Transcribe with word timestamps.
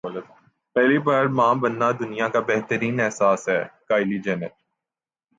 پہلی 0.75 0.97
بار 0.99 1.25
ماں 1.37 1.53
بننا 1.55 1.89
دنیا 1.99 2.27
کا 2.27 2.39
بہترین 2.39 2.99
احساس 2.99 3.47
ہے 3.49 3.61
کایلی 3.87 4.19
جینر 4.19 4.51